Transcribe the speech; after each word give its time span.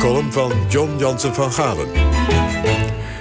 column 0.00 0.32
van 0.32 0.52
John 0.68 0.98
Jansen 0.98 1.34
van 1.34 1.52
Galen. 1.52 1.88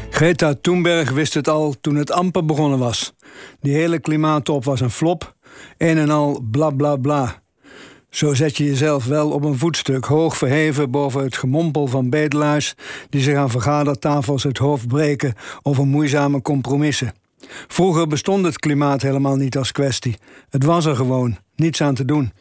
Greta 0.09 0.53
Thunberg 0.61 1.11
wist 1.11 1.33
het 1.33 1.47
al 1.47 1.75
toen 1.81 1.95
het 1.95 2.11
amper 2.11 2.45
begonnen 2.45 2.79
was. 2.79 3.13
Die 3.61 3.73
hele 3.73 3.99
klimaattop 3.99 4.63
was 4.63 4.79
een 4.79 4.91
flop. 4.91 5.35
Een 5.77 5.97
en 5.97 6.09
al 6.09 6.41
bla 6.51 6.69
bla 6.69 6.95
bla. 6.95 7.41
Zo 8.09 8.33
zet 8.33 8.57
je 8.57 8.65
jezelf 8.65 9.05
wel 9.05 9.29
op 9.29 9.43
een 9.43 9.57
voetstuk, 9.57 10.05
hoog 10.05 10.37
verheven 10.37 10.91
boven 10.91 11.23
het 11.23 11.37
gemompel 11.37 11.87
van 11.87 12.09
bedelaars 12.09 12.75
die 13.09 13.21
zich 13.21 13.35
aan 13.35 13.49
vergadertafels 13.49 14.43
het 14.43 14.57
hoofd 14.57 14.87
breken 14.87 15.33
over 15.61 15.85
moeizame 15.85 16.41
compromissen. 16.41 17.13
Vroeger 17.67 18.07
bestond 18.07 18.45
het 18.45 18.59
klimaat 18.59 19.01
helemaal 19.01 19.35
niet 19.35 19.57
als 19.57 19.71
kwestie. 19.71 20.17
Het 20.49 20.63
was 20.63 20.85
er 20.85 20.95
gewoon, 20.95 21.37
niets 21.55 21.81
aan 21.81 21.95
te 21.95 22.05
doen. 22.05 22.31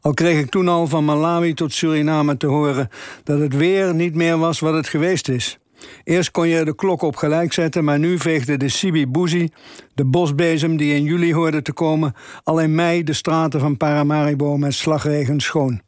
Al 0.00 0.14
kreeg 0.14 0.38
ik 0.38 0.50
toen 0.50 0.68
al 0.68 0.86
van 0.86 1.04
Malawi 1.04 1.54
tot 1.54 1.72
Suriname 1.72 2.36
te 2.36 2.46
horen 2.46 2.88
dat 3.24 3.40
het 3.40 3.56
weer 3.56 3.94
niet 3.94 4.14
meer 4.14 4.38
was 4.38 4.60
wat 4.60 4.74
het 4.74 4.88
geweest 4.88 5.28
is. 5.28 5.58
Eerst 6.04 6.30
kon 6.30 6.48
je 6.48 6.64
de 6.64 6.74
klok 6.74 7.02
op 7.02 7.16
gelijk 7.16 7.52
zetten, 7.52 7.84
maar 7.84 7.98
nu 7.98 8.18
veegde 8.18 8.56
de 8.56 8.68
Sibi 8.68 9.06
Bouzi, 9.06 9.48
de 9.94 10.04
bosbezem 10.04 10.76
die 10.76 10.94
in 10.94 11.02
juli 11.02 11.34
hoorde 11.34 11.62
te 11.62 11.72
komen, 11.72 12.14
al 12.42 12.60
in 12.60 12.74
mei 12.74 13.02
de 13.02 13.12
straten 13.12 13.60
van 13.60 13.76
Paramaribo 13.76 14.56
met 14.56 14.74
slagregen 14.74 15.40
schoon. 15.40 15.80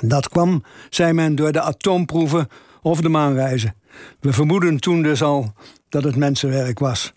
Dat 0.00 0.28
kwam, 0.28 0.62
zei 0.90 1.12
men, 1.12 1.34
door 1.34 1.52
de 1.52 1.60
atoomproeven 1.60 2.48
of 2.82 3.00
de 3.00 3.08
maanreizen. 3.08 3.74
We 4.20 4.32
vermoeden 4.32 4.80
toen 4.80 5.02
dus 5.02 5.22
al 5.22 5.52
dat 5.88 6.04
het 6.04 6.16
mensenwerk 6.16 6.78
was. 6.78 7.12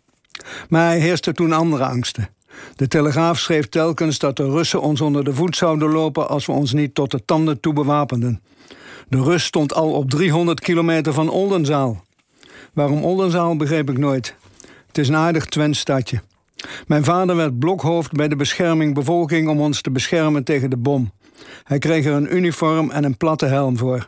Maar 0.69 0.93
er 0.93 0.99
heerste 0.99 1.33
toen 1.33 1.51
andere 1.51 1.85
angsten. 1.85 2.29
De 2.75 2.87
Telegraaf 2.87 3.39
schreef 3.39 3.69
telkens 3.69 4.19
dat 4.19 4.37
de 4.37 4.49
Russen 4.49 4.81
ons 4.81 5.01
onder 5.01 5.23
de 5.23 5.33
voet 5.33 5.55
zouden 5.55 5.91
lopen 5.91 6.29
als 6.29 6.45
we 6.45 6.51
ons 6.51 6.73
niet 6.73 6.95
tot 6.95 7.11
de 7.11 7.25
tanden 7.25 7.59
toe 7.59 7.73
bewapenden. 7.73 8.41
De 9.07 9.23
Rus 9.23 9.43
stond 9.43 9.73
al 9.73 9.91
op 9.91 10.09
300 10.09 10.59
kilometer 10.59 11.13
van 11.13 11.29
Oldenzaal. 11.29 12.03
Waarom 12.73 13.03
Oldenzaal 13.03 13.55
begreep 13.55 13.89
ik 13.89 13.97
nooit. 13.97 14.35
Het 14.87 14.97
is 14.97 15.07
een 15.07 15.15
aardig 15.15 15.45
Twents 15.45 15.79
stadje. 15.79 16.21
Mijn 16.87 17.03
vader 17.03 17.35
werd 17.35 17.59
blokhoofd 17.59 18.11
bij 18.11 18.27
de 18.27 18.35
bescherming 18.35 18.93
bevolking 18.93 19.49
om 19.49 19.59
ons 19.59 19.81
te 19.81 19.91
beschermen 19.91 20.43
tegen 20.43 20.69
de 20.69 20.77
bom. 20.77 21.11
Hij 21.63 21.79
kreeg 21.79 22.05
er 22.05 22.13
een 22.13 22.35
uniform 22.35 22.91
en 22.91 23.03
een 23.03 23.17
platte 23.17 23.45
helm 23.45 23.77
voor. 23.77 24.07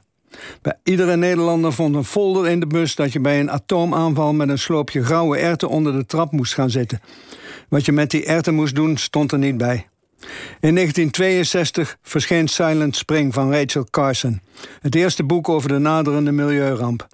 Bij 0.61 0.73
iedere 0.83 1.15
Nederlander 1.15 1.73
vond 1.73 1.95
een 1.95 2.03
folder 2.03 2.47
in 2.47 2.59
de 2.59 2.67
bus 2.67 2.95
dat 2.95 3.13
je 3.13 3.19
bij 3.19 3.39
een 3.39 3.51
atoomaanval 3.51 4.33
met 4.33 4.49
een 4.49 4.59
sloopje 4.59 5.03
grauwe 5.03 5.37
erten 5.37 5.69
onder 5.69 5.93
de 5.93 6.05
trap 6.05 6.31
moest 6.31 6.53
gaan 6.53 6.69
zitten. 6.69 7.01
Wat 7.69 7.85
je 7.85 7.91
met 7.91 8.11
die 8.11 8.25
erten 8.25 8.55
moest 8.55 8.75
doen, 8.75 8.97
stond 8.97 9.31
er 9.31 9.37
niet 9.37 9.57
bij. 9.57 9.87
In 10.59 10.75
1962 10.75 11.97
verscheen 12.01 12.47
Silent 12.47 12.95
Spring 12.95 13.33
van 13.33 13.53
Rachel 13.53 13.87
Carson. 13.89 14.41
Het 14.81 14.95
eerste 14.95 15.23
boek 15.23 15.49
over 15.49 15.69
de 15.69 15.77
naderende 15.77 16.31
milieuramp. 16.31 17.07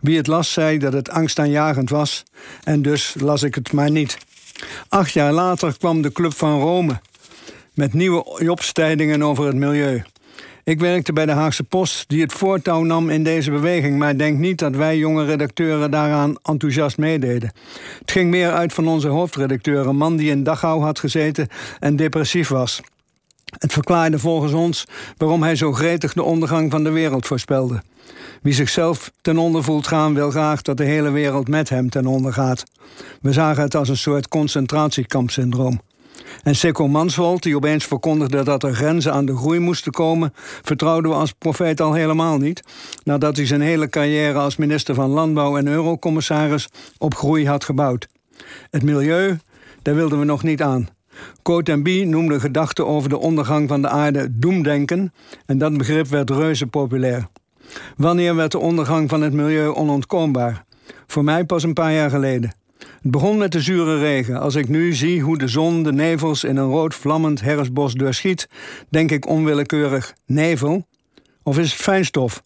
Wie 0.00 0.16
het 0.16 0.26
las 0.26 0.52
zei 0.52 0.78
dat 0.78 0.92
het 0.92 1.10
angstaanjagend 1.10 1.90
was 1.90 2.22
en 2.64 2.82
dus 2.82 3.14
las 3.18 3.42
ik 3.42 3.54
het 3.54 3.72
maar 3.72 3.90
niet. 3.90 4.18
Acht 4.88 5.12
jaar 5.12 5.32
later 5.32 5.78
kwam 5.78 6.02
de 6.02 6.12
Club 6.12 6.34
van 6.34 6.60
Rome 6.60 7.00
met 7.74 7.92
nieuwe 7.92 8.48
opstijdingen 8.50 9.22
over 9.22 9.46
het 9.46 9.56
milieu. 9.56 10.02
Ik 10.64 10.80
werkte 10.80 11.12
bij 11.12 11.26
de 11.26 11.32
Haagse 11.32 11.64
Post, 11.64 12.08
die 12.08 12.20
het 12.20 12.32
voortouw 12.32 12.82
nam 12.82 13.10
in 13.10 13.24
deze 13.24 13.50
beweging, 13.50 13.98
maar 13.98 14.16
denk 14.16 14.38
niet 14.38 14.58
dat 14.58 14.74
wij 14.74 14.98
jonge 14.98 15.24
redacteuren 15.24 15.90
daaraan 15.90 16.36
enthousiast 16.42 16.98
meededen. 16.98 17.52
Het 17.98 18.10
ging 18.10 18.30
meer 18.30 18.52
uit 18.52 18.72
van 18.72 18.88
onze 18.88 19.08
hoofdredacteur, 19.08 19.86
een 19.86 19.96
man 19.96 20.16
die 20.16 20.30
in 20.30 20.42
Dachau 20.42 20.82
had 20.82 20.98
gezeten 20.98 21.48
en 21.80 21.96
depressief 21.96 22.48
was. 22.48 22.80
Het 23.58 23.72
verklaarde 23.72 24.18
volgens 24.18 24.52
ons 24.52 24.86
waarom 25.16 25.42
hij 25.42 25.56
zo 25.56 25.72
gretig 25.72 26.12
de 26.12 26.22
ondergang 26.22 26.70
van 26.70 26.84
de 26.84 26.90
wereld 26.90 27.26
voorspelde. 27.26 27.82
Wie 28.42 28.54
zichzelf 28.54 29.10
ten 29.20 29.38
onder 29.38 29.64
voelt 29.64 29.86
gaan, 29.86 30.14
wil 30.14 30.30
graag 30.30 30.62
dat 30.62 30.76
de 30.76 30.84
hele 30.84 31.10
wereld 31.10 31.48
met 31.48 31.68
hem 31.68 31.90
ten 31.90 32.06
onder 32.06 32.32
gaat. 32.32 32.64
We 33.20 33.32
zagen 33.32 33.62
het 33.62 33.74
als 33.74 33.88
een 33.88 33.96
soort 33.96 34.28
concentratiekampsyndroom. 34.28 35.80
En 36.42 36.56
Seco 36.56 36.88
Manswald, 36.88 37.42
die 37.42 37.56
opeens 37.56 37.84
verkondigde 37.84 38.44
dat 38.44 38.62
er 38.62 38.74
grenzen 38.74 39.12
aan 39.12 39.26
de 39.26 39.36
groei 39.36 39.58
moesten 39.58 39.92
komen, 39.92 40.32
vertrouwden 40.62 41.10
we 41.10 41.16
als 41.16 41.32
profeet 41.32 41.80
al 41.80 41.92
helemaal 41.92 42.38
niet, 42.38 42.62
nadat 43.04 43.36
hij 43.36 43.46
zijn 43.46 43.60
hele 43.60 43.88
carrière 43.88 44.38
als 44.38 44.56
minister 44.56 44.94
van 44.94 45.10
Landbouw 45.10 45.56
en 45.56 45.66
eurocommissaris 45.66 46.68
op 46.98 47.14
groei 47.14 47.46
had 47.46 47.64
gebouwd. 47.64 48.08
Het 48.70 48.82
milieu, 48.82 49.38
daar 49.82 49.94
wilden 49.94 50.18
we 50.18 50.24
nog 50.24 50.42
niet 50.42 50.62
aan. 50.62 50.88
Cotenby 51.42 52.04
noemde 52.04 52.40
gedachten 52.40 52.86
over 52.86 53.08
de 53.08 53.18
ondergang 53.18 53.68
van 53.68 53.82
de 53.82 53.88
aarde 53.88 54.28
doemdenken 54.30 55.12
en 55.46 55.58
dat 55.58 55.78
begrip 55.78 56.06
werd 56.06 56.30
reuze 56.30 56.66
populair. 56.66 57.26
Wanneer 57.96 58.34
werd 58.34 58.52
de 58.52 58.58
ondergang 58.58 59.08
van 59.10 59.22
het 59.22 59.32
milieu 59.32 59.68
onontkoombaar? 59.68 60.64
Voor 61.06 61.24
mij 61.24 61.44
pas 61.44 61.62
een 61.62 61.72
paar 61.72 61.92
jaar 61.92 62.10
geleden. 62.10 62.54
Het 63.04 63.12
begon 63.12 63.38
met 63.38 63.52
de 63.52 63.60
zure 63.60 63.98
regen. 63.98 64.40
Als 64.40 64.54
ik 64.54 64.68
nu 64.68 64.92
zie 64.92 65.22
hoe 65.22 65.38
de 65.38 65.48
zon 65.48 65.82
de 65.82 65.92
nevels 65.92 66.44
in 66.44 66.56
een 66.56 66.70
rood 66.70 66.94
vlammend 66.94 67.40
herfstbos 67.40 67.94
doorschiet, 67.94 68.48
denk 68.88 69.10
ik 69.10 69.28
onwillekeurig: 69.28 70.14
nevel? 70.26 70.86
Of 71.42 71.58
is 71.58 71.72
het 71.72 71.80
fijnstof? 71.80 72.42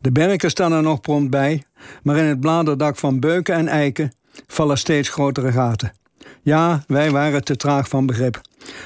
De 0.00 0.12
berken 0.12 0.50
staan 0.50 0.72
er 0.72 0.82
nog 0.82 1.00
prompt 1.00 1.30
bij, 1.30 1.62
maar 2.02 2.16
in 2.16 2.24
het 2.24 2.40
bladerdak 2.40 2.96
van 2.96 3.20
beuken 3.20 3.54
en 3.54 3.68
eiken 3.68 4.12
vallen 4.46 4.78
steeds 4.78 5.08
grotere 5.08 5.52
gaten. 5.52 5.92
Ja, 6.42 6.84
wij 6.86 7.10
waren 7.10 7.44
te 7.44 7.56
traag 7.56 7.88
van 7.88 8.06
begrip. 8.06 8.40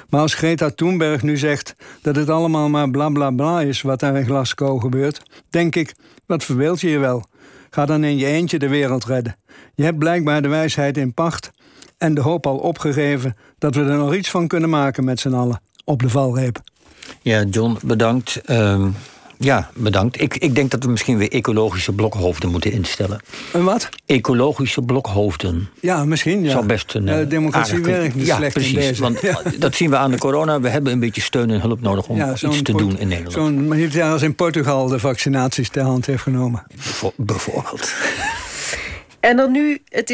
Maar 0.08 0.20
als 0.20 0.34
Greta 0.34 0.70
Thunberg 0.70 1.22
nu 1.22 1.36
zegt 1.36 1.74
dat 2.02 2.16
het 2.16 2.28
allemaal 2.28 2.68
maar 2.68 2.90
bla 2.90 3.08
bla 3.08 3.30
bla 3.30 3.60
is 3.60 3.82
wat 3.82 4.00
daar 4.00 4.16
in 4.16 4.24
Glasgow 4.26 4.80
gebeurt, 4.80 5.22
denk 5.50 5.74
ik: 5.74 5.94
wat 6.26 6.44
verbeeld 6.44 6.80
je 6.80 6.88
je 6.88 6.98
wel? 6.98 7.24
Ga 7.74 7.86
dan 7.86 8.04
in 8.04 8.16
je 8.16 8.26
eentje 8.26 8.58
de 8.58 8.68
wereld 8.68 9.04
redden. 9.04 9.36
Je 9.74 9.84
hebt 9.84 9.98
blijkbaar 9.98 10.42
de 10.42 10.48
wijsheid 10.48 10.96
in 10.96 11.14
pacht 11.14 11.50
en 11.98 12.14
de 12.14 12.20
hoop 12.20 12.46
al 12.46 12.56
opgegeven 12.56 13.36
dat 13.58 13.74
we 13.74 13.80
er 13.80 13.96
nog 13.96 14.14
iets 14.14 14.30
van 14.30 14.46
kunnen 14.46 14.70
maken 14.70 15.04
met 15.04 15.20
z'n 15.20 15.32
allen 15.32 15.60
op 15.84 16.02
de 16.02 16.08
valreep. 16.08 16.60
Ja, 17.22 17.42
John, 17.42 17.78
bedankt. 17.82 18.40
Uh, 18.46 18.86
ja, 19.44 19.70
bedankt. 19.74 20.20
Ik, 20.20 20.36
ik 20.36 20.54
denk 20.54 20.70
dat 20.70 20.84
we 20.84 20.90
misschien 20.90 21.18
weer 21.18 21.30
ecologische 21.30 21.92
blokhoofden 21.92 22.50
moeten 22.50 22.72
instellen. 22.72 23.20
Een 23.52 23.64
wat? 23.64 23.88
Ecologische 24.06 24.82
blokhoofden. 24.82 25.68
Ja, 25.80 26.04
misschien. 26.04 26.42
Ja. 26.42 26.50
Zou 26.50 26.66
best 26.66 26.94
een. 26.94 27.06
Uh, 27.06 27.28
democratie 27.28 27.78
werkt 27.78 28.14
niet 28.14 28.26
ja, 28.26 28.36
slecht 28.36 28.52
precies, 28.52 28.72
in 28.72 28.80
deze. 28.80 29.02
Want 29.02 29.20
dat 29.60 29.74
zien 29.74 29.90
we 29.90 29.96
aan 29.96 30.10
de 30.10 30.18
corona. 30.18 30.60
We 30.60 30.68
hebben 30.68 30.92
een 30.92 31.00
beetje 31.00 31.20
steun 31.20 31.50
en 31.50 31.60
hulp 31.60 31.80
nodig 31.80 32.06
om 32.06 32.20
iets 32.20 32.62
te 32.62 32.72
doen 32.72 32.98
in 32.98 33.08
Nederland. 33.08 33.32
Zo'n 33.32 33.90
ja, 33.90 34.12
als 34.12 34.22
in 34.22 34.34
Portugal 34.34 34.88
de 34.88 34.98
vaccinaties 34.98 35.68
ter 35.68 35.82
hand 35.82 36.06
heeft 36.06 36.22
genomen. 36.22 36.62
Bijvoorbeeld. 37.16 37.92
En 39.24 39.36
dan 39.36 39.50
nu, 39.50 39.82
het 39.88 40.10
is 40.10 40.12